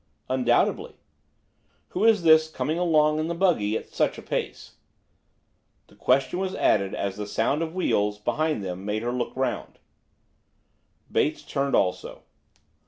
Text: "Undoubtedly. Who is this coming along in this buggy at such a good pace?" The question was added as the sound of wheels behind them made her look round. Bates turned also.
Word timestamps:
"Undoubtedly. 0.29 0.95
Who 1.89 2.05
is 2.05 2.23
this 2.23 2.49
coming 2.49 2.79
along 2.79 3.19
in 3.19 3.27
this 3.27 3.37
buggy 3.37 3.77
at 3.77 3.89
such 3.93 4.17
a 4.17 4.21
good 4.21 4.29
pace?" 4.31 4.77
The 5.89 5.95
question 5.95 6.39
was 6.39 6.55
added 6.55 6.95
as 6.95 7.17
the 7.17 7.27
sound 7.27 7.61
of 7.61 7.75
wheels 7.75 8.17
behind 8.17 8.63
them 8.63 8.83
made 8.83 9.03
her 9.03 9.11
look 9.13 9.31
round. 9.35 9.77
Bates 11.11 11.43
turned 11.43 11.75
also. 11.75 12.23